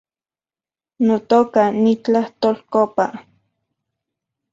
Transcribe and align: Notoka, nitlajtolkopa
Notoka, 1.05 1.63
nitlajtolkopa 1.83 3.05